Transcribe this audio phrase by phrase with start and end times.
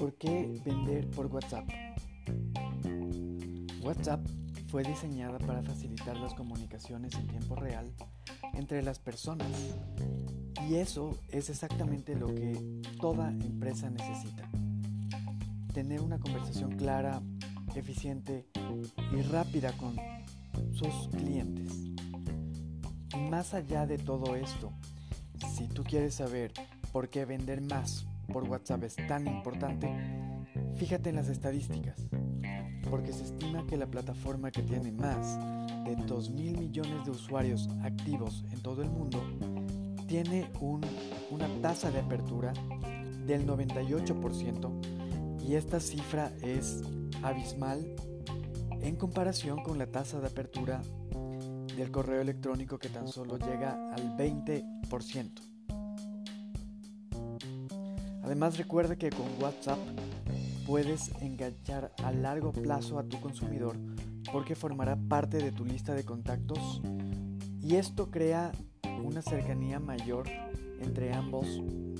[0.00, 1.68] ¿Por qué vender por WhatsApp?
[3.82, 4.26] WhatsApp
[4.68, 7.92] fue diseñada para facilitar las comunicaciones en tiempo real
[8.54, 9.52] entre las personas
[10.66, 14.48] y eso es exactamente lo que toda empresa necesita.
[15.74, 17.20] Tener una conversación clara,
[17.74, 18.48] eficiente
[19.12, 19.96] y rápida con
[20.72, 21.74] sus clientes.
[23.12, 24.72] Y más allá de todo esto,
[25.54, 26.54] si tú quieres saber
[26.90, 29.90] por qué vender más por WhatsApp es tan importante,
[30.76, 32.06] fíjate en las estadísticas,
[32.90, 35.38] porque se estima que la plataforma que tiene más
[35.84, 39.22] de 2 mil millones de usuarios activos en todo el mundo
[40.06, 40.50] tiene
[41.30, 42.52] una tasa de apertura
[43.26, 46.82] del 98% y esta cifra es
[47.22, 47.94] abismal
[48.82, 50.82] en comparación con la tasa de apertura
[51.76, 55.49] del correo electrónico que tan solo llega al 20%.
[58.30, 59.80] Además recuerda que con WhatsApp
[60.64, 63.74] puedes enganchar a largo plazo a tu consumidor
[64.30, 66.80] porque formará parte de tu lista de contactos
[67.60, 68.52] y esto crea
[69.02, 70.28] una cercanía mayor
[70.80, 71.44] entre ambos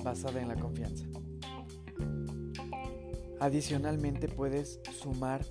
[0.01, 1.03] basada en la confianza.
[3.41, 5.43] Adicionalmente puedes sumar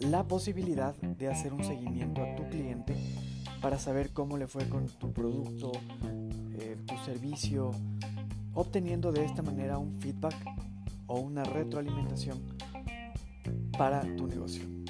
[0.00, 2.96] la posibilidad de hacer un seguimiento a tu cliente
[3.62, 5.70] para saber cómo le fue con tu producto,
[6.58, 7.70] eh, tu servicio,
[8.54, 10.36] obteniendo de esta manera un feedback
[11.06, 12.42] o una retroalimentación
[13.76, 14.83] para tu negocio.